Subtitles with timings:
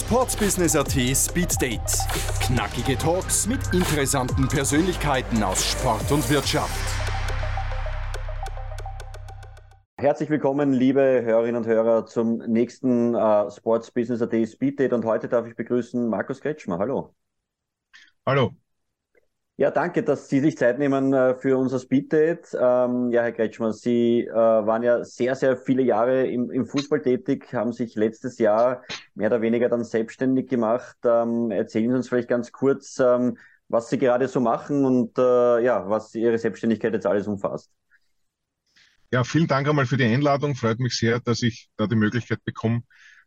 [0.00, 1.80] Sportsbusiness.at Speed Date.
[2.40, 6.72] Knackige Talks mit interessanten Persönlichkeiten aus Sport und Wirtschaft.
[9.98, 14.94] Herzlich willkommen, liebe Hörerinnen und Hörer, zum nächsten äh, Sportsbusiness.at Speed Date.
[14.94, 16.78] Und heute darf ich begrüßen Markus Kretschmer.
[16.78, 17.14] Hallo.
[18.24, 18.54] Hallo.
[19.60, 22.56] Ja, danke, dass Sie sich Zeit nehmen äh, für unser Speeddate.
[22.58, 27.02] Ähm, ja, Herr Kretschmann, Sie äh, waren ja sehr, sehr viele Jahre im, im, Fußball
[27.02, 28.82] tätig, haben sich letztes Jahr
[29.14, 30.96] mehr oder weniger dann selbstständig gemacht.
[31.04, 33.36] Ähm, erzählen Sie uns vielleicht ganz kurz, ähm,
[33.68, 37.70] was Sie gerade so machen und äh, ja, was Ihre Selbstständigkeit jetzt alles umfasst.
[39.10, 40.54] Ja, vielen Dank einmal für die Einladung.
[40.54, 42.80] Freut mich sehr, dass ich da die Möglichkeit bekomme,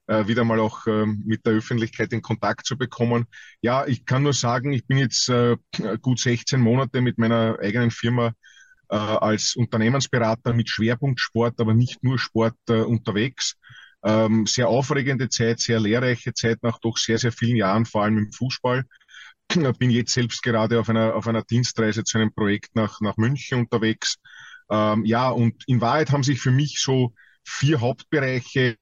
[0.07, 3.25] äh, wieder mal auch äh, mit der Öffentlichkeit in Kontakt zu bekommen.
[3.61, 5.57] Ja, ich kann nur sagen, ich bin jetzt äh,
[6.01, 8.33] gut 16 Monate mit meiner eigenen Firma
[8.89, 13.55] äh, als Unternehmensberater mit Schwerpunkt Sport, aber nicht nur Sport äh, unterwegs.
[14.05, 18.17] Ähm, sehr aufregende Zeit, sehr lehrreiche Zeit nach doch sehr, sehr vielen Jahren, vor allem
[18.17, 18.83] im Fußball.
[19.79, 23.59] Bin jetzt selbst gerade auf einer, auf einer Dienstreise zu einem Projekt nach, nach München
[23.59, 24.17] unterwegs.
[24.69, 27.13] Ähm, ja, und in Wahrheit haben sich für mich so
[27.45, 28.77] vier Hauptbereiche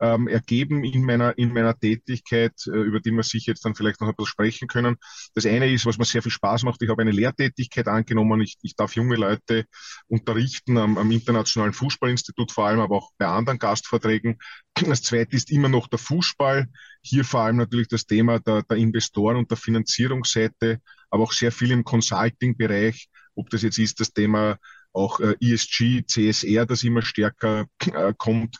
[0.00, 4.00] ähm, ergeben in meiner, in meiner Tätigkeit, äh, über die wir sich jetzt dann vielleicht
[4.00, 4.96] noch bisschen sprechen können.
[5.34, 8.40] Das eine ist, was mir sehr viel Spaß macht, ich habe eine Lehrtätigkeit angenommen.
[8.40, 9.64] Ich, ich darf junge Leute
[10.08, 14.38] unterrichten am, am Internationalen Fußballinstitut vor allem, aber auch bei anderen Gastvorträgen.
[14.74, 16.66] Das zweite ist immer noch der Fußball.
[17.02, 20.80] Hier vor allem natürlich das Thema der, der Investoren und der Finanzierungsseite,
[21.10, 24.58] aber auch sehr viel im Consulting-Bereich, ob das jetzt ist das Thema
[24.92, 28.56] auch äh, ESG, CSR, das immer stärker äh, kommt.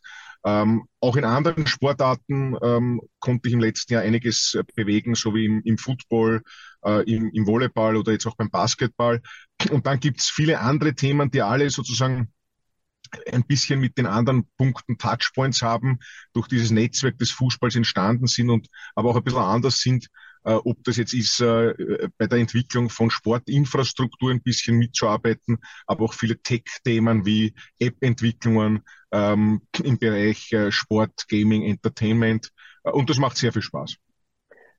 [0.46, 5.34] Ähm, auch in anderen Sportarten ähm, konnte ich im letzten Jahr einiges äh, bewegen, so
[5.34, 6.42] wie im, im Football,
[6.84, 9.20] äh, im, im, Volleyball oder jetzt auch beim Basketball.
[9.72, 12.32] Und dann gibt es viele andere Themen, die alle sozusagen
[13.32, 15.98] ein bisschen mit den anderen Punkten Touchpoints haben,
[16.32, 20.06] durch dieses Netzwerk des Fußballs entstanden sind und aber auch ein bisschen anders sind,
[20.52, 21.74] ob das jetzt ist, äh,
[22.18, 28.82] bei der Entwicklung von Sportinfrastruktur ein bisschen mitzuarbeiten, aber auch viele Tech-Themen wie App-Entwicklungen
[29.12, 32.50] ähm, im Bereich äh, Sport, Gaming, Entertainment.
[32.84, 33.96] Äh, und das macht sehr viel Spaß.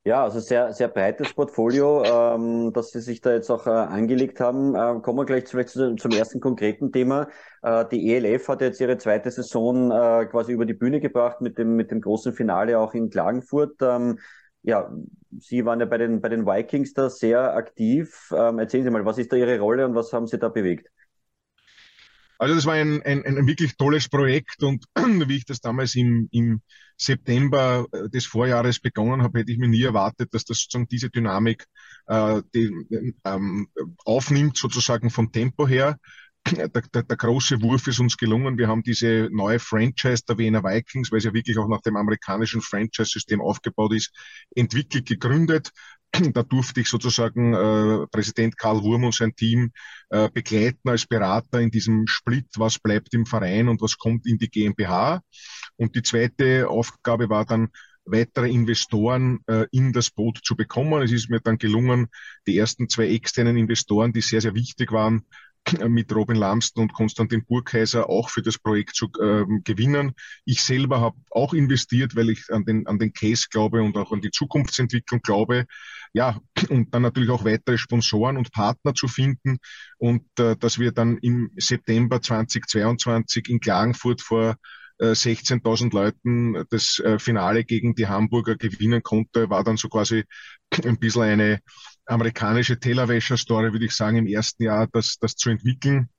[0.07, 4.39] Ja, also sehr, sehr breites Portfolio, ähm, dass Sie sich da jetzt auch äh, angelegt
[4.39, 4.73] haben.
[4.73, 7.27] Äh, kommen wir gleich vielleicht zu, zum ersten konkreten Thema.
[7.61, 11.57] Äh, die ELF hat jetzt ihre zweite Saison äh, quasi über die Bühne gebracht mit
[11.57, 13.81] dem, mit dem großen Finale auch in Klagenfurt.
[13.81, 14.19] Ähm,
[14.67, 14.91] ja,
[15.39, 18.31] Sie waren ja bei den, bei den Vikings da sehr aktiv.
[18.35, 20.89] Ähm, erzählen Sie mal, was ist da Ihre Rolle und was haben Sie da bewegt?
[22.37, 26.27] Also das war ein, ein, ein wirklich tolles Projekt und wie ich das damals im,
[26.31, 26.61] im
[26.97, 31.09] September äh, des Vorjahres begonnen habe, hätte ich mir nie erwartet, dass das sozusagen diese
[31.09, 31.65] Dynamik
[32.07, 33.69] äh, die, ähm,
[34.03, 35.97] aufnimmt, sozusagen vom Tempo her
[36.51, 38.57] der, der, der große Wurf ist uns gelungen.
[38.57, 41.95] Wir haben diese neue Franchise der Wiener Vikings, weil es ja wirklich auch nach dem
[41.95, 44.11] amerikanischen Franchise-System aufgebaut ist,
[44.55, 45.71] entwickelt, gegründet.
[46.11, 49.71] Da durfte ich sozusagen äh, Präsident Karl Wurm und sein Team
[50.09, 54.37] äh, begleiten als Berater in diesem Split, was bleibt im Verein und was kommt in
[54.37, 55.21] die GmbH.
[55.75, 57.69] Und die zweite Aufgabe war dann,
[58.09, 61.01] weitere Investoren äh, in das Boot zu bekommen.
[61.03, 62.07] Es ist mir dann gelungen,
[62.47, 65.23] die ersten zwei externen Investoren, die sehr, sehr wichtig waren,
[65.87, 70.13] mit Robin Lamsten und Konstantin Burkheiser auch für das Projekt zu ähm, gewinnen.
[70.45, 74.11] Ich selber habe auch investiert, weil ich an den, an den Case glaube und auch
[74.11, 75.65] an die Zukunftsentwicklung glaube.
[76.13, 76.39] Ja,
[76.69, 79.57] und dann natürlich auch weitere Sponsoren und Partner zu finden
[79.97, 84.55] und äh, dass wir dann im September 2022 in Klagenfurt vor
[84.99, 90.23] 16.000 äh, Leuten das äh, Finale gegen die Hamburger gewinnen konnte, war dann so quasi
[90.83, 91.59] ein bisschen eine
[92.07, 96.09] amerikanische Tellerwäscher-Story, würde ich sagen, im ersten Jahr, das, das zu entwickeln.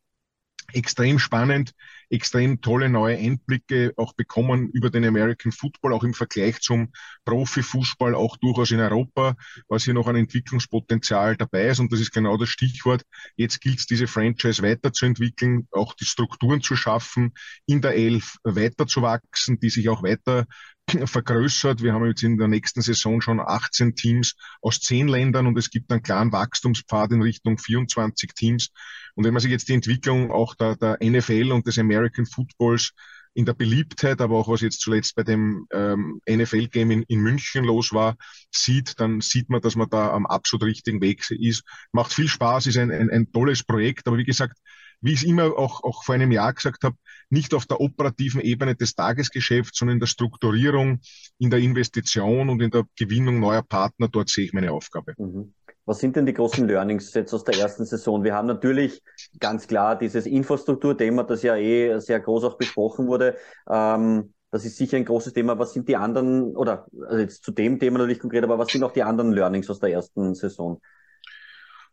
[0.75, 1.73] Extrem spannend,
[2.11, 6.93] extrem tolle neue Einblicke auch bekommen über den American Football, auch im Vergleich zum
[7.25, 9.35] Profifußball, auch durchaus in Europa,
[9.69, 11.81] was hier noch ein Entwicklungspotenzial dabei ist.
[11.81, 13.03] Und das ist genau das Stichwort.
[13.37, 17.33] Jetzt gilt es, diese Franchise weiterzuentwickeln, auch die Strukturen zu schaffen,
[17.65, 20.45] in der Elf weiterzuwachsen, die sich auch weiter
[21.07, 21.83] vergrößert.
[21.83, 25.71] Wir haben jetzt in der nächsten Saison schon 18 Teams aus 10 Ländern und es
[25.71, 28.71] gibt einen klaren Wachstumspfad in Richtung 24 Teams.
[29.15, 32.93] Und wenn man sich jetzt die Entwicklung auch der, der NFL und des American Footballs
[33.35, 37.65] in der Beliebtheit, aber auch was jetzt zuletzt bei dem ähm, NFL-Game in, in München
[37.65, 38.17] los war,
[38.51, 41.63] sieht, dann sieht man, dass man da am absolut richtigen Weg ist.
[41.93, 44.59] Macht viel Spaß, ist ein, ein, ein tolles Projekt, aber wie gesagt,
[45.01, 46.97] wie ich es immer auch, auch vor einem Jahr gesagt habe,
[47.31, 51.01] nicht auf der operativen Ebene des Tagesgeschäfts, sondern in der Strukturierung,
[51.39, 54.09] in der Investition und in der Gewinnung neuer Partner.
[54.09, 55.15] Dort sehe ich meine Aufgabe.
[55.19, 55.53] Mhm.
[55.85, 58.23] Was sind denn die großen Learnings jetzt aus der ersten Saison?
[58.23, 59.03] Wir haben natürlich
[59.41, 63.39] ganz klar dieses Infrastrukturthema, das ja eh sehr groß auch besprochen wurde.
[63.71, 65.59] Ähm, das ist sicher ein großes Thema.
[65.59, 68.83] Was sind die anderen, oder also jetzt zu dem Thema natürlich konkret, aber was sind
[68.85, 70.81] auch die anderen Learnings aus der ersten Saison?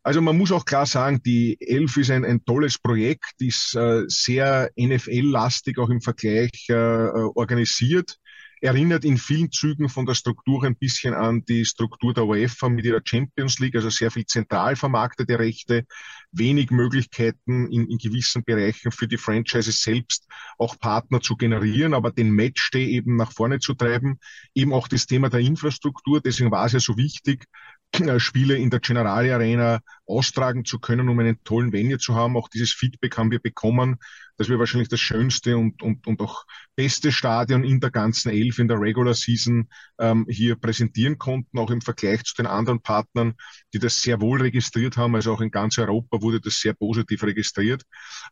[0.06, 4.04] Also man muss auch klar sagen, die Elf ist ein, ein tolles Projekt, ist äh,
[4.08, 8.20] sehr NFL-lastig auch im Vergleich äh, äh organisiert
[8.62, 12.86] erinnert in vielen Zügen von der Struktur ein bisschen an die Struktur der UEFA mit
[12.86, 15.86] ihrer Champions League, also sehr viel zentral vermarktete Rechte,
[16.32, 20.28] wenig Möglichkeiten in, in gewissen Bereichen für die Franchises selbst
[20.58, 24.20] auch Partner zu generieren, aber den Matchday eben nach vorne zu treiben.
[24.54, 27.46] Eben auch das Thema der Infrastruktur, deswegen war es ja so wichtig,
[28.20, 32.38] Spiele in der Generali Arena austragen zu können, um einen tollen Venue zu haben.
[32.38, 33.98] Auch dieses Feedback haben wir bekommen,
[34.38, 36.46] dass wir wahrscheinlich das schönste und, und, und auch
[36.76, 41.72] beste Stadion in der ganzen Elf in der Regular Season ähm, hier präsentieren konnten, auch
[41.72, 43.36] im Vergleich zu den anderen Partnern,
[43.74, 45.16] die das sehr wohl registriert haben.
[45.16, 47.84] Also auch in ganz Europa wurde das sehr positiv registriert.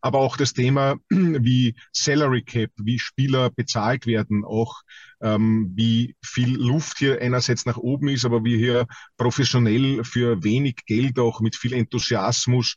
[0.02, 4.82] Aber auch das Thema wie Salary Cap, wie Spieler bezahlt werden, auch
[5.22, 10.86] ähm, wie viel Luft hier einerseits nach oben ist, aber wie hier professionell für wenig
[10.86, 12.76] Geld auch mit viel Enthusiasmus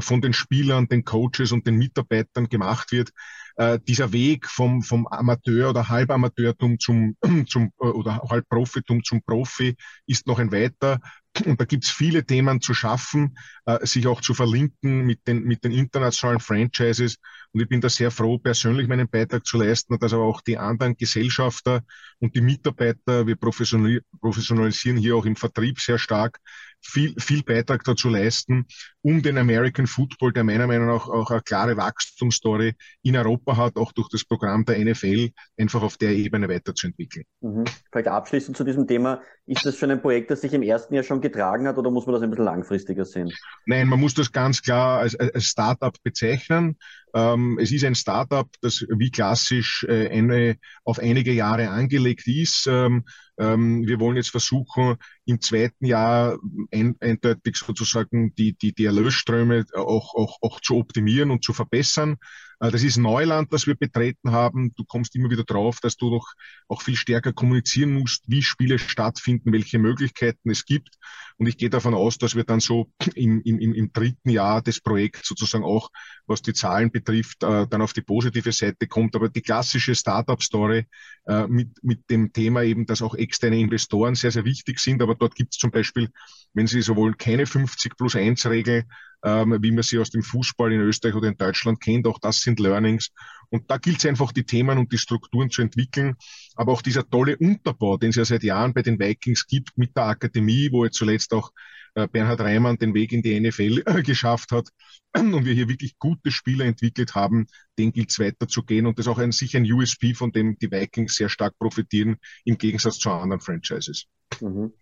[0.00, 3.10] von den Spielern, den Coaches und den Mitarbeitern gemacht wird.
[3.56, 7.16] Äh, dieser Weg vom, vom Amateur oder Halbamateurtum zum,
[7.48, 9.76] zum äh, oder Halbprofitum zum Profi
[10.06, 10.98] ist noch ein weiter.
[11.44, 13.36] Und da gibt's viele Themen zu schaffen,
[13.66, 17.16] äh, sich auch zu verlinken mit den, mit den internationalen Franchises.
[17.52, 20.58] Und ich bin da sehr froh, persönlich meinen Beitrag zu leisten, dass aber auch die
[20.58, 21.82] anderen Gesellschafter
[22.18, 26.40] und die Mitarbeiter, wir professionalisieren hier auch im Vertrieb sehr stark,
[26.84, 28.66] viel, viel Beitrag dazu leisten,
[29.02, 33.76] um den American Football, der meiner Meinung nach auch eine klare Wachstumsstory in Europa hat,
[33.76, 37.24] auch durch das Programm der NFL, einfach auf der Ebene weiterzuentwickeln.
[37.40, 37.64] Mhm.
[37.90, 41.04] Vielleicht abschließend zu diesem Thema, ist das schon ein Projekt, das sich im ersten Jahr
[41.04, 43.32] schon getragen hat oder muss man das ein bisschen langfristiger sehen?
[43.66, 46.76] Nein, man muss das ganz klar als, als Startup bezeichnen.
[47.14, 52.66] Ähm, es ist ein Startup, das wie klassisch äh, eine, auf einige Jahre angelegt ist.
[52.66, 53.04] Ähm,
[53.38, 56.38] ähm, wir wollen jetzt versuchen, im zweiten Jahr
[56.72, 62.16] ein, eindeutig sozusagen die, die, die Erlösströme auch, auch, auch zu optimieren und zu verbessern.
[62.60, 64.72] Äh, das ist Neuland, das wir betreten haben.
[64.74, 66.32] Du kommst immer wieder drauf, dass du noch
[66.68, 70.96] auch viel stärker kommunizieren musst, wie Spiele stattfinden, welche Möglichkeiten es gibt.
[71.36, 74.80] Und ich gehe davon aus, dass wir dann so im, im, im dritten Jahr des
[74.80, 75.90] Projekts sozusagen auch,
[76.26, 79.16] was die Zahlen betrifft, äh, dann auf die positive Seite kommt.
[79.16, 80.86] Aber die klassische Startup-Story
[81.26, 85.02] äh, mit, mit dem Thema eben, dass auch externe Investoren sehr, sehr wichtig sind.
[85.02, 86.08] Aber dort gibt es zum Beispiel,
[86.52, 88.84] wenn Sie so wollen, keine 50 plus 1 Regel,
[89.24, 92.06] ähm, wie man sie aus dem Fußball in Österreich oder in Deutschland kennt.
[92.06, 93.10] Auch das sind Learnings.
[93.48, 96.14] Und da gilt es einfach, die Themen und die Strukturen zu entwickeln.
[96.54, 99.96] Aber auch dieser tolle Unterbau, den es ja seit Jahren bei den Vikings gibt, mit
[99.96, 101.50] der Akademie, wo jetzt zuletzt auch
[101.94, 104.68] äh, Bernhard Reimann den Weg in die NFL äh, geschafft hat
[105.16, 107.46] und wir hier wirklich gute Spieler entwickelt haben,
[107.78, 108.86] den gilt es weiterzugehen.
[108.86, 112.16] Und das ist auch ein, sicher ein USP, von dem die Vikings sehr stark profitieren,
[112.44, 114.06] im Gegensatz zu anderen Franchises.
[114.40, 114.72] Mhm.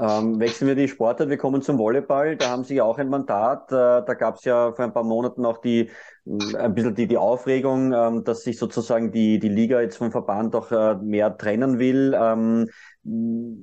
[0.00, 2.34] Ähm, wechseln wir die Sportart, wir kommen zum Volleyball.
[2.34, 3.70] Da haben Sie ja auch ein Mandat.
[3.70, 5.90] Äh, da gab es ja vor ein paar Monaten auch die,
[6.24, 10.10] äh, ein bisschen die, die Aufregung, ähm, dass sich sozusagen die, die Liga jetzt vom
[10.10, 12.70] Verband auch äh, mehr trennen will ähm,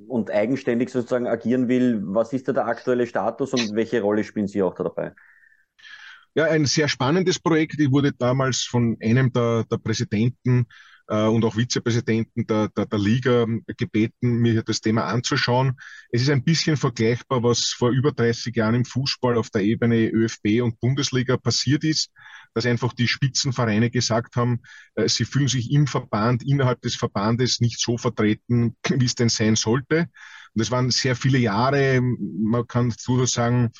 [0.06, 2.02] und eigenständig sozusagen agieren will.
[2.04, 5.12] Was ist da der aktuelle Status und welche Rolle spielen Sie auch da dabei?
[6.34, 7.80] Ja, ein sehr spannendes Projekt.
[7.80, 10.66] Ich wurde damals von einem der, der Präsidenten
[11.08, 13.46] und auch Vizepräsidenten der, der, der Liga
[13.76, 15.78] gebeten, mir das Thema anzuschauen.
[16.10, 20.08] Es ist ein bisschen vergleichbar, was vor über 30 Jahren im Fußball auf der Ebene
[20.08, 22.10] ÖFB und Bundesliga passiert ist,
[22.54, 24.60] dass einfach die Spitzenvereine gesagt haben,
[24.94, 29.28] äh, sie fühlen sich im Verband, innerhalb des Verbandes nicht so vertreten, wie es denn
[29.28, 30.08] sein sollte.
[30.54, 33.70] Und es waren sehr viele Jahre, man kann durchaus sagen,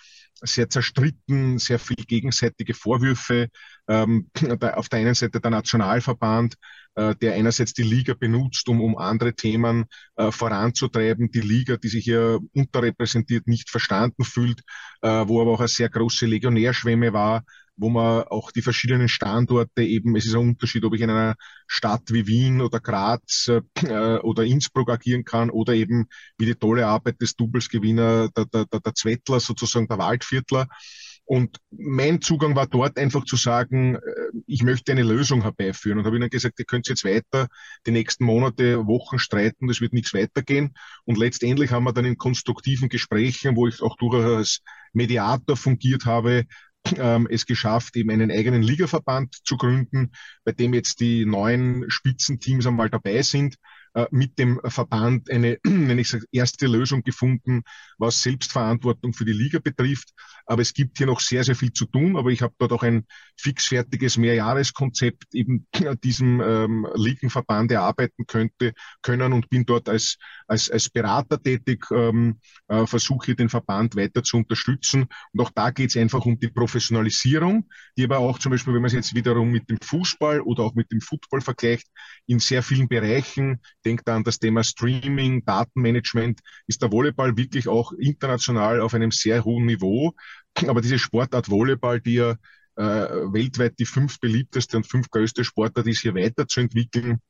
[0.43, 3.49] sehr zerstritten, sehr viel gegenseitige Vorwürfe.
[3.89, 4.31] Ähm,
[4.75, 6.55] auf der einen Seite der Nationalverband,
[6.95, 11.89] äh, der einerseits die Liga benutzt, um, um andere Themen äh, voranzutreiben, die Liga, die
[11.89, 14.61] sich hier unterrepräsentiert, nicht verstanden fühlt,
[15.03, 17.45] äh, wo aber auch eine sehr große Legionärschwemme war,
[17.79, 21.37] wo man auch die verschiedenen Standorte eben, es ist ein Unterschied, ob ich in einer
[21.67, 26.07] Stadt wie Wien oder Graz äh, oder Innsbruck agieren kann oder eben
[26.37, 30.69] wie die tolle Arbeit des Doublesgewinner, der, der, der, der Zwettler, sozusagen der Waldviertler.
[31.29, 34.01] Und mein Zugang war dort einfach zu sagen, äh,
[34.47, 35.99] ich möchte eine Lösung herbeiführen.
[35.99, 37.49] Und habe ihnen gesagt, ihr könnt jetzt weiter
[37.87, 40.73] die nächsten Monate, Wochen streiten, es wird nichts weitergehen.
[41.05, 44.61] Und letztendlich haben wir dann in konstruktiven Gesprächen, wo ich auch durchaus als
[44.95, 46.47] Mediator fungiert habe,
[46.97, 50.13] ähm, es geschafft, eben einen eigenen Ligaverband zu gründen,
[50.45, 53.57] bei dem jetzt die neuen Spitzenteams einmal dabei sind,
[54.11, 57.63] mit dem Verband eine, wenn ich sage, erste Lösung gefunden,
[57.99, 60.11] was Selbstverantwortung für die Liga betrifft.
[60.47, 62.17] Aber es gibt hier noch sehr, sehr viel zu tun.
[62.17, 63.05] Aber ich habe dort auch ein
[63.37, 65.67] fixfertiges Mehrjahreskonzept eben
[66.05, 72.41] diesem ähm, Ligenverband erarbeiten könnte, können und bin dort als, als, als Berater tätig, ähm,
[72.69, 75.07] äh, versuche hier den Verband weiter zu unterstützen.
[75.33, 78.83] Und auch da geht es einfach um die Professionalisierung, die aber auch zum Beispiel, wenn
[78.83, 81.89] man es jetzt wiederum mit dem Fußball oder auch mit dem Football vergleicht,
[82.27, 87.93] in sehr vielen Bereichen, denkt an das Thema Streaming, Datenmanagement, ist der Volleyball wirklich auch
[87.93, 90.13] international auf einem sehr hohen Niveau.
[90.69, 92.33] Aber diese Sportart Volleyball, die ja
[92.77, 92.83] äh,
[93.33, 97.21] weltweit die fünf beliebteste und fünf größte Sportart ist, hier weiterzuentwickeln,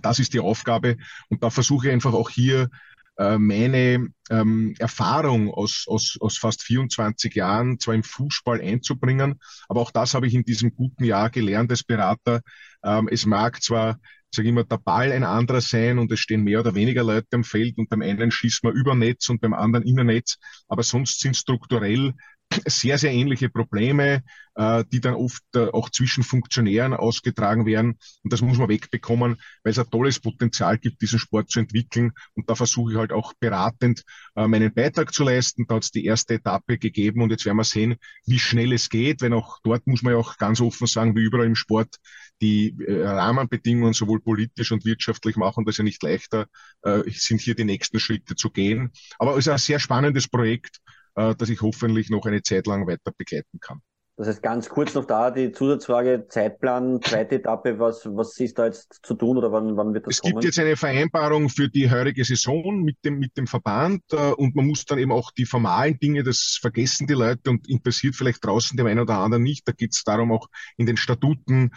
[0.00, 0.96] das ist die Aufgabe.
[1.28, 2.70] Und da versuche ich einfach auch hier
[3.18, 9.38] äh, meine ähm, Erfahrung aus, aus, aus fast 24 Jahren zwar im Fußball einzubringen,
[9.68, 12.40] aber auch das habe ich in diesem guten Jahr gelernt als Berater.
[12.82, 13.98] Ähm, es mag zwar
[14.34, 17.44] sage immer, der Ball ein anderer sein und es stehen mehr oder weniger Leute am
[17.44, 20.38] Feld und beim einen schießt man über Netz und beim anderen Innernetz,
[20.68, 22.14] aber sonst sind strukturell
[22.66, 24.22] sehr, sehr ähnliche Probleme,
[24.54, 27.98] äh, die dann oft äh, auch zwischen Funktionären ausgetragen werden.
[28.22, 32.12] Und das muss man wegbekommen, weil es ein tolles Potenzial gibt, diesen Sport zu entwickeln.
[32.34, 34.04] Und da versuche ich halt auch beratend
[34.36, 35.66] äh, meinen Beitrag zu leisten.
[35.66, 38.88] Da hat es die erste Etappe gegeben und jetzt werden wir sehen, wie schnell es
[38.88, 41.96] geht, weil auch dort muss man ja auch ganz offen sagen, wie überall im Sport,
[42.44, 46.46] die äh, Rahmenbedingungen sowohl politisch und wirtschaftlich machen das ja nicht leichter,
[46.82, 48.92] äh, sind hier die nächsten Schritte zu gehen.
[49.18, 50.80] Aber es ist ein sehr spannendes Projekt
[51.16, 53.80] äh, das ich hoffentlich noch eine Zeit lang weiter begleiten kann.
[54.16, 58.66] Das heißt, ganz kurz noch da die Zusatzfrage, Zeitplan, zweite Etappe, was, was ist da
[58.66, 60.38] jetzt zu tun oder wann, wann wird das es kommen?
[60.38, 64.30] Es gibt jetzt eine Vereinbarung für die heurige Saison mit dem, mit dem Verband äh,
[64.32, 68.14] und man muss dann eben auch die formalen Dinge, das vergessen die Leute und interessiert
[68.14, 69.66] vielleicht draußen dem einen oder anderen nicht.
[69.66, 71.72] Da geht es darum, auch in den Statuten,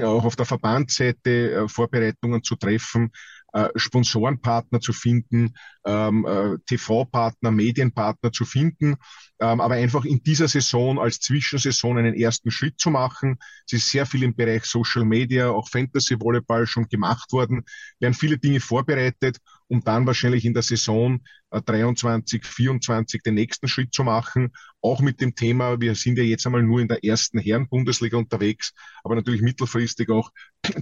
[0.00, 3.10] auch auf der Verbandsseite äh, Vorbereitungen zu treffen
[3.52, 5.54] äh, Sponsorenpartner zu finden,
[5.84, 8.96] ähm, äh, TV-Partner, Medienpartner zu finden,
[9.40, 13.38] ähm, aber einfach in dieser Saison als Zwischensaison einen ersten Schritt zu machen.
[13.66, 17.64] Es ist sehr viel im Bereich Social Media, auch Fantasy Volleyball schon gemacht worden,
[17.98, 19.38] werden viele Dinge vorbereitet
[19.70, 24.52] um dann wahrscheinlich in der Saison äh, 23, 24 den nächsten Schritt zu machen.
[24.82, 28.72] Auch mit dem Thema, wir sind ja jetzt einmal nur in der ersten Herren-Bundesliga unterwegs,
[29.04, 30.30] aber natürlich mittelfristig auch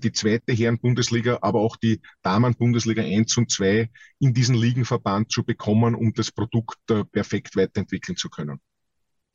[0.02, 3.90] die zweite Herren-Bundesliga, aber auch die Damen-Bundesliga 1 und 2
[4.20, 8.58] in diesen Ligenverband zu bekommen, um das Produkt äh, perfekt weiterentwickeln zu können.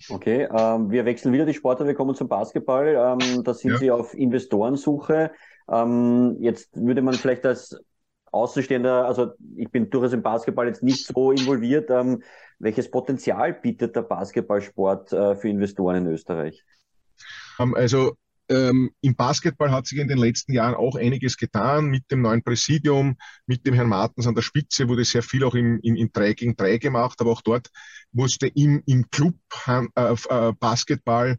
[0.09, 2.87] Okay, ähm, wir wechseln wieder die Sportart, wir kommen zum Basketball.
[2.87, 3.77] Ähm, da sind ja.
[3.77, 5.31] Sie auf Investorensuche.
[5.71, 7.79] Ähm, jetzt würde man vielleicht als
[8.33, 11.89] Außenstehender, also ich bin durchaus im Basketball jetzt nicht so involviert.
[11.89, 12.23] Ähm,
[12.59, 16.63] welches Potenzial bietet der Basketballsport äh, für Investoren in Österreich?
[17.59, 18.13] Ähm, also
[18.49, 22.43] ähm, im Basketball hat sich in den letzten Jahren auch einiges getan mit dem neuen
[22.43, 26.11] Präsidium, mit dem Herrn Martens an der Spitze wurde sehr viel auch im, im, im
[26.11, 27.69] 3 gegen 3 gemacht, aber auch dort
[28.11, 29.35] musste im, im Club
[29.67, 31.37] äh, äh, Basketball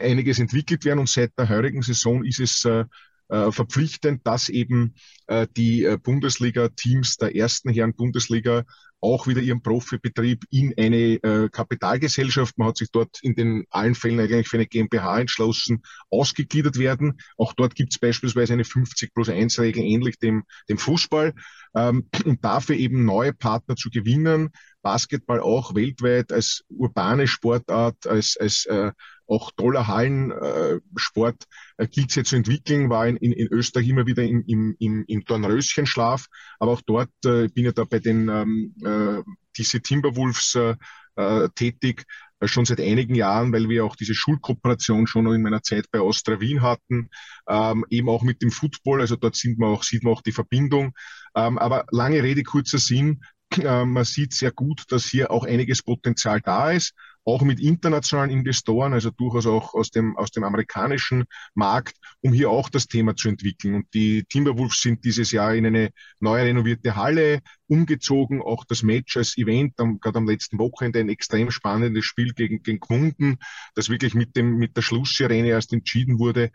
[0.00, 2.84] einiges entwickelt werden und seit der heurigen Saison ist es äh,
[3.28, 4.94] äh, verpflichtend, dass eben
[5.26, 8.64] äh, die äh, Bundesliga-Teams der ersten Herren Bundesliga
[9.00, 13.94] auch wieder ihren Profibetrieb in eine äh, Kapitalgesellschaft, man hat sich dort in den allen
[13.94, 17.18] Fällen eigentlich für eine GmbH entschlossen, ausgegliedert werden.
[17.36, 21.34] Auch dort gibt es beispielsweise eine 50 plus 1 Regel, ähnlich dem, dem Fußball.
[21.74, 24.50] Ähm, und dafür eben neue Partner zu gewinnen,
[24.82, 28.92] Basketball auch weltweit als urbane Sportart, als, als äh,
[29.26, 31.44] auch toller Hallensport
[31.76, 34.76] äh, gilt es jetzt zu entwickeln, war in, in, in Österreich immer wieder im, im,
[34.78, 36.26] im, im Dornröschenschlaf,
[36.58, 39.22] aber auch dort äh, bin ja da bei den ähm, äh,
[39.58, 40.76] DC Timberwolves äh,
[41.16, 42.04] äh, tätig, äh,
[42.44, 46.40] schon seit einigen Jahren, weil wir auch diese Schulkooperation schon in meiner Zeit bei Austria
[46.40, 47.10] Wien hatten,
[47.48, 50.32] ähm, eben auch mit dem Football, also dort sind wir auch, sieht man auch die
[50.32, 50.92] Verbindung.
[51.34, 53.22] Ähm, aber lange Rede, kurzer Sinn,
[53.56, 56.94] äh, man sieht sehr gut, dass hier auch einiges Potenzial da ist
[57.28, 62.48] auch mit internationalen Investoren, also durchaus auch aus dem, aus dem amerikanischen Markt, um hier
[62.48, 63.74] auch das Thema zu entwickeln.
[63.74, 68.40] Und die Timberwolves sind dieses Jahr in eine neu renovierte Halle umgezogen.
[68.40, 72.80] Auch das Match als Event, gerade am letzten Wochenende ein extrem spannendes Spiel gegen, gegen
[72.80, 73.36] Gmunden,
[73.74, 76.50] das wirklich mit dem, mit der Schlusssirene erst entschieden wurde.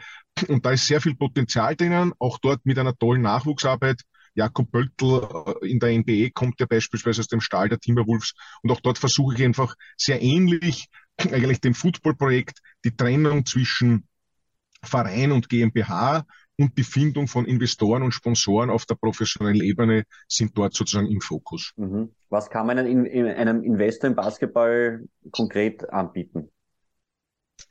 [0.47, 4.01] Und da ist sehr viel Potenzial drinnen, auch dort mit einer tollen Nachwuchsarbeit.
[4.35, 5.27] Jakob Böltl
[5.61, 8.33] äh, in der NBA kommt ja beispielsweise aus dem Stahl der Timberwolves.
[8.61, 10.87] Und auch dort versuche ich einfach sehr ähnlich
[11.17, 14.07] eigentlich dem Footballprojekt die Trennung zwischen
[14.81, 16.25] Verein und GmbH
[16.57, 21.21] und die Findung von Investoren und Sponsoren auf der professionellen Ebene sind dort sozusagen im
[21.21, 21.71] Fokus.
[21.77, 22.11] Mhm.
[22.29, 26.49] Was kann man einem, einem Investor im Basketball konkret anbieten?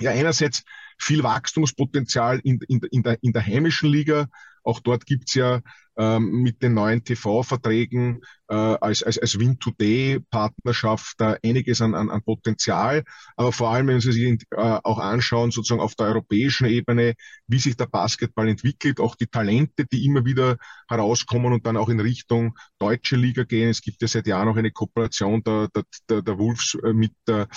[0.00, 0.64] Ja, einerseits
[0.98, 4.26] viel Wachstumspotenzial in, in, in, der, in der heimischen Liga.
[4.64, 5.62] Auch dort gibt's ja ähm,
[5.96, 8.22] mit den neuen TV-Verträgen
[8.52, 13.02] äh, als, als, als Win-Today-Partnerschaft da einiges an, an, an Potenzial.
[13.36, 17.14] Aber vor allem, wenn Sie sich äh, auch anschauen, sozusagen auf der europäischen Ebene,
[17.46, 20.58] wie sich der Basketball entwickelt, auch die Talente, die immer wieder
[20.88, 23.70] herauskommen und dann auch in Richtung deutsche Liga gehen.
[23.70, 25.68] Es gibt ja seit Jahren noch eine Kooperation der,
[26.08, 27.48] der, der, Wolves äh, mit der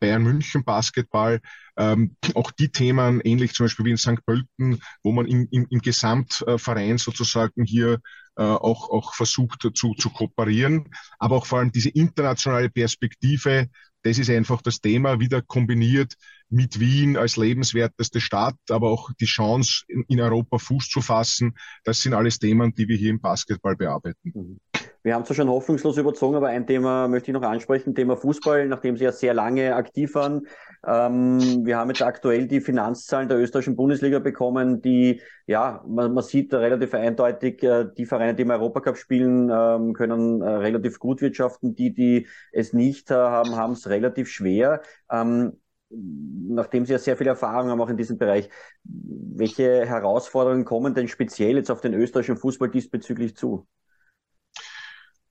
[0.00, 1.40] Bayern München Basketball.
[1.78, 4.24] Ähm, auch die Themen, ähnlich zum Beispiel wie in St.
[4.26, 8.00] Pölten, wo man im, im, im Gesamtverein sozusagen hier
[8.36, 10.88] äh, auch, auch versucht zu, zu kooperieren.
[11.18, 13.68] Aber auch vor allem diese internationale Perspektive,
[14.02, 16.14] das ist einfach das Thema, wieder kombiniert
[16.48, 21.54] mit Wien als lebenswerteste Stadt, aber auch die Chance, in, in Europa Fuß zu fassen.
[21.84, 24.58] Das sind alles Themen, die wir hier im Basketball bearbeiten.
[25.02, 28.66] Wir haben zwar schon hoffnungslos überzogen, aber ein Thema möchte ich noch ansprechen, Thema Fußball,
[28.66, 30.46] nachdem Sie ja sehr lange aktiv waren.
[30.86, 36.24] Ähm, wir haben jetzt aktuell die Finanzzahlen der österreichischen Bundesliga bekommen, die, ja, man, man
[36.24, 41.20] sieht relativ eindeutig, äh, die Vereine, die im Europacup spielen, ähm, können äh, relativ gut
[41.20, 41.74] wirtschaften.
[41.74, 44.82] Die, die es nicht äh, haben, haben es relativ schwer.
[45.10, 48.48] Ähm, nachdem Sie ja sehr viel Erfahrung haben auch in diesem Bereich,
[48.84, 53.66] welche Herausforderungen kommen denn speziell jetzt auf den österreichischen Fußball diesbezüglich zu?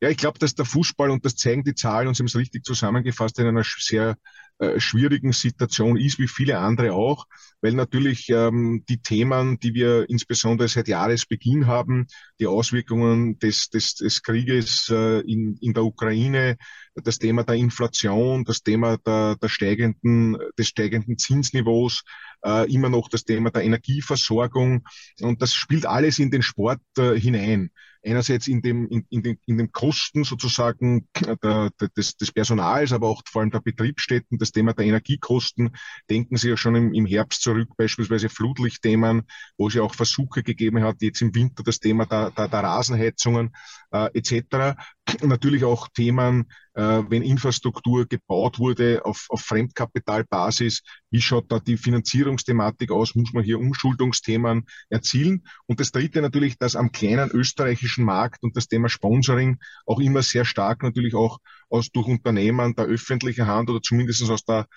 [0.01, 2.35] Ja, ich glaube, dass der Fußball, und das zeigen die Zahlen, und Sie haben es
[2.35, 4.17] richtig zusammengefasst, in einer sehr
[4.59, 7.25] äh, schwierigen Situation ist, wie viele andere auch,
[7.61, 12.07] weil natürlich ähm, die Themen, die wir insbesondere seit Jahresbeginn haben,
[12.39, 16.57] die Auswirkungen des, des, des Krieges äh, in, in der Ukraine,
[16.95, 22.03] das Thema der Inflation, das Thema der, der steigenden, des steigenden Zinsniveaus,
[22.43, 24.83] äh, immer noch das Thema der Energieversorgung.
[25.21, 27.69] Und das spielt alles in den Sport äh, hinein.
[28.03, 31.07] Einerseits in dem, in, in, den, in den Kosten sozusagen
[31.43, 35.75] der, der, des, des Personals, aber auch vor allem der Betriebsstätten, das Thema der Energiekosten.
[36.09, 39.23] Denken Sie ja schon im, im Herbst zurück, beispielsweise Flutlichtthemen,
[39.57, 42.59] wo es ja auch Versuche gegeben hat, jetzt im Winter das Thema der, der, der
[42.59, 43.55] Rasenheizungen
[43.91, 44.77] äh, etc.
[45.21, 46.45] Natürlich auch Themen,
[46.77, 53.15] wenn Infrastruktur gebaut wurde auf, auf Fremdkapitalbasis, wie schaut da die Finanzierungsthematik aus?
[53.15, 55.43] Muss man hier Umschuldungsthemen erzielen?
[55.65, 59.57] Und das Dritte natürlich, dass am kleinen österreichischen Markt und das Thema Sponsoring
[59.87, 64.45] auch immer sehr stark natürlich auch aus durch Unternehmen der öffentlichen Hand oder zumindest aus
[64.45, 64.67] der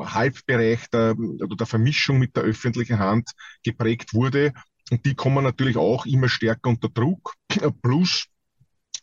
[0.00, 3.30] Halbbereich der, oder der Vermischung mit der öffentlichen Hand
[3.62, 4.52] geprägt wurde.
[4.90, 7.34] Und die kommen natürlich auch immer stärker unter Druck.
[7.82, 8.26] Plus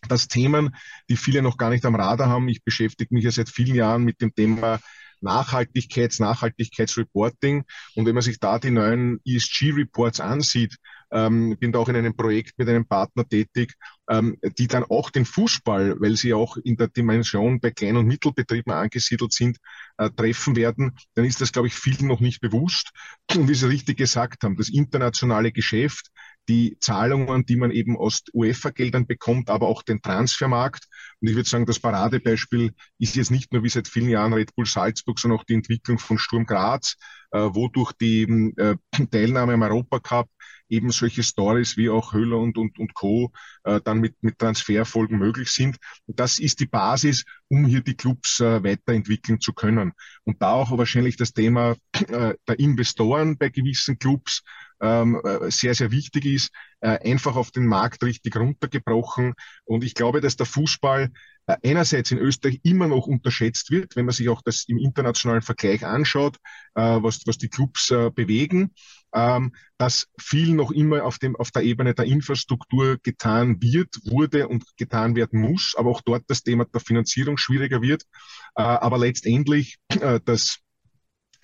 [0.07, 0.75] dass Themen,
[1.09, 2.47] die viele noch gar nicht am Radar haben.
[2.49, 4.79] Ich beschäftige mich ja seit vielen Jahren mit dem Thema
[5.21, 7.63] Nachhaltigkeits, Nachhaltigkeitsreporting.
[7.95, 10.77] Und wenn man sich da die neuen ESG-Reports ansieht,
[11.11, 13.75] ähm, bin da auch in einem Projekt mit einem Partner tätig,
[14.09, 18.07] ähm, die dann auch den Fußball, weil sie auch in der Dimension bei Klein- und
[18.07, 19.57] Mittelbetrieben angesiedelt sind,
[19.97, 22.91] äh, treffen werden, dann ist das, glaube ich, vielen noch nicht bewusst.
[23.35, 26.07] Und wie Sie richtig gesagt haben, das internationale Geschäft,
[26.51, 30.83] die Zahlungen, die man eben aus UEFA-Geldern bekommt, aber auch den Transfermarkt.
[31.21, 34.53] Und ich würde sagen, das Paradebeispiel ist jetzt nicht nur wie seit vielen Jahren Red
[34.53, 36.97] Bull Salzburg, sondern auch die Entwicklung von Sturm Graz,
[37.31, 38.23] äh, wodurch die
[38.57, 38.75] äh,
[39.11, 40.27] Teilnahme am Europacup
[40.67, 43.31] eben solche Stories wie auch Höhler und, und, und Co.
[43.63, 45.77] Äh, dann mit, mit Transferfolgen möglich sind.
[46.05, 49.93] Und das ist die Basis, um hier die Clubs weiterentwickeln zu können.
[50.25, 51.75] Und da auch wahrscheinlich das Thema
[52.09, 54.43] der Investoren bei gewissen Clubs
[54.81, 59.33] ähm, äh, sehr, sehr wichtig ist, äh, einfach auf den Markt richtig runtergebrochen.
[59.63, 61.11] Und ich glaube, dass der Fußball
[61.45, 65.43] äh, einerseits in Österreich immer noch unterschätzt wird, wenn man sich auch das im internationalen
[65.43, 66.37] Vergleich anschaut,
[66.73, 68.73] was, was die Clubs bewegen,
[69.13, 74.47] ähm, dass viel noch immer auf, dem, auf der Ebene der Infrastruktur getan wird, wurde
[74.47, 78.03] und getan werden muss, aber auch dort das Thema der Finanzierung schwieriger wird.
[78.55, 79.79] Aber letztendlich
[80.25, 80.59] das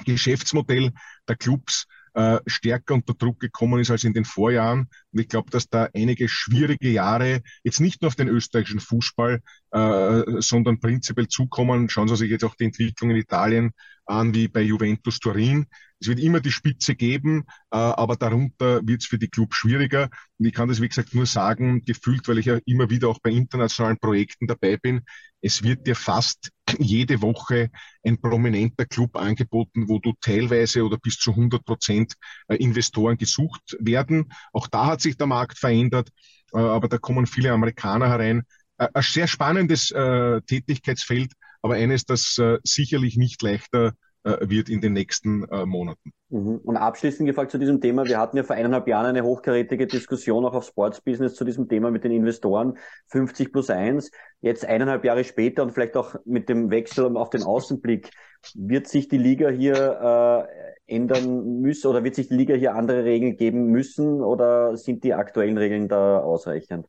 [0.05, 0.93] Geschäftsmodell
[1.27, 1.87] der Clubs
[2.17, 4.87] äh, stärker unter Druck gekommen ist als in den Vorjahren.
[5.11, 9.41] Und ich glaube, dass da einige schwierige Jahre jetzt nicht nur auf den österreichischen Fußball,
[9.71, 11.89] äh, sondern prinzipiell zukommen.
[11.89, 13.71] Schauen Sie sich jetzt auch die Entwicklung in Italien
[14.07, 15.67] an, wie bei Juventus Turin.
[15.99, 20.09] Es wird immer die Spitze geben, äh, aber darunter wird es für die Clubs schwieriger.
[20.37, 23.19] Und ich kann das, wie gesagt, nur sagen, gefühlt, weil ich ja immer wieder auch
[23.19, 25.01] bei internationalen Projekten dabei bin.
[25.41, 27.71] Es wird dir fast jede Woche
[28.03, 32.13] ein prominenter Club angeboten, wo du teilweise oder bis zu 100 Prozent
[32.47, 34.31] äh, Investoren gesucht werden.
[34.53, 36.09] Auch da hat sich der Markt verändert,
[36.53, 38.43] äh, aber da kommen viele Amerikaner herein.
[38.79, 43.93] Ein sehr spannendes Tätigkeitsfeld, aber eines, das sicherlich nicht leichter
[44.27, 46.11] äh, wird in den nächsten äh, Monaten.
[46.29, 46.57] Mhm.
[46.57, 50.43] Und abschließend gefragt zu diesem Thema, wir hatten ja vor eineinhalb Jahren eine hochkarätige Diskussion
[50.43, 54.11] auch auf Sports Business zu diesem Thema mit den Investoren 50 plus 1.
[54.41, 58.09] Jetzt eineinhalb Jahre später und vielleicht auch mit dem Wechsel auf den Außenblick,
[58.53, 60.47] Wird sich die Liga hier
[60.87, 65.05] äh, ändern müssen oder wird sich die Liga hier andere Regeln geben müssen oder sind
[65.05, 66.87] die aktuellen Regeln da ausreichend?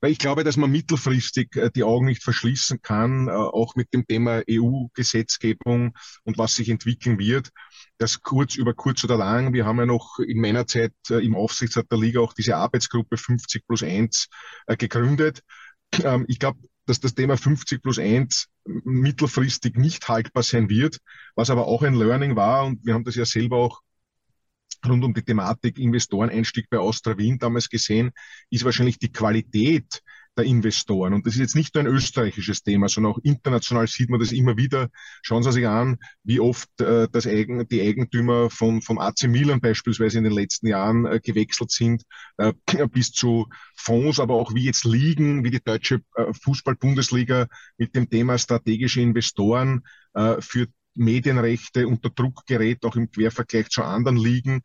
[0.00, 3.92] Weil ich glaube, dass man mittelfristig äh, die Augen nicht verschließen kann, äh, auch mit
[3.92, 7.50] dem Thema EU-Gesetzgebung und was sich entwickeln wird.
[7.98, 11.34] Das kurz über kurz oder lang, wir haben ja noch in meiner Zeit äh, im
[11.34, 14.28] Aufsichtsrat der Liga auch diese Arbeitsgruppe 50 plus 1
[14.78, 15.42] gegründet.
[16.02, 20.98] Ähm, ich glaube, dass das Thema 50 plus 1 mittelfristig nicht haltbar sein wird,
[21.34, 23.80] was aber auch ein Learning war und wir haben das ja selber auch
[24.86, 28.12] rund um die Thematik Investoreneinstieg bei Austria Wien damals gesehen,
[28.50, 30.02] ist wahrscheinlich die Qualität
[30.36, 31.12] der Investoren.
[31.12, 34.32] Und das ist jetzt nicht nur ein österreichisches Thema, sondern auch international sieht man das
[34.32, 34.88] immer wieder.
[35.22, 39.60] Schauen Sie sich an, wie oft äh, das Eigen, die Eigentümer von, vom AC Milan
[39.60, 42.04] beispielsweise in den letzten Jahren äh, gewechselt sind,
[42.38, 42.52] äh,
[42.90, 48.08] bis zu Fonds, aber auch wie jetzt Ligen, wie die deutsche äh, Fußball-Bundesliga mit dem
[48.08, 49.82] Thema strategische Investoren
[50.14, 50.68] äh, für
[51.00, 54.62] Medienrechte unter Druck gerät, auch im Quervergleich zu anderen Ligen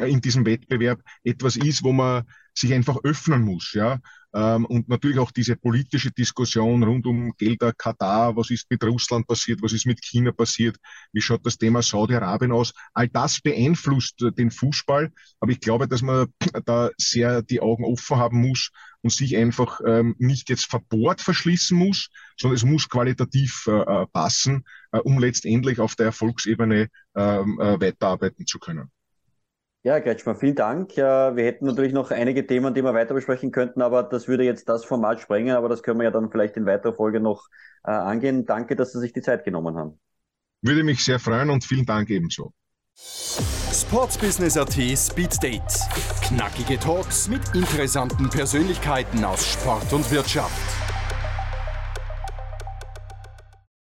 [0.00, 4.00] in diesem Wettbewerb etwas ist, wo man sich einfach öffnen muss, ja.
[4.36, 9.26] Ähm, und natürlich auch diese politische Diskussion rund um Gelder Katar, was ist mit Russland
[9.26, 10.76] passiert, was ist mit China passiert,
[11.12, 12.74] wie schaut das Thema Saudi-Arabien aus.
[12.92, 16.26] All das beeinflusst den Fußball, aber ich glaube, dass man
[16.66, 21.76] da sehr die Augen offen haben muss und sich einfach ähm, nicht jetzt verbohrt verschließen
[21.76, 27.58] muss, sondern es muss qualitativ äh, äh passen, äh, um letztendlich auf der Erfolgsebene ähm,
[27.58, 28.90] äh, weiterarbeiten zu können.
[29.86, 30.96] Ja, Kretschmer, vielen Dank.
[30.96, 34.68] Wir hätten natürlich noch einige Themen, die wir weiter besprechen könnten, aber das würde jetzt
[34.68, 37.46] das Format sprengen, aber das können wir ja dann vielleicht in weiterer Folge noch
[37.84, 38.46] äh, angehen.
[38.46, 40.00] Danke, dass Sie sich die Zeit genommen haben.
[40.60, 42.52] Würde mich sehr freuen und vielen Dank ebenso.
[42.96, 45.62] Sportsbusiness.at Speed Date.
[46.20, 50.95] Knackige Talks mit interessanten Persönlichkeiten aus Sport und Wirtschaft.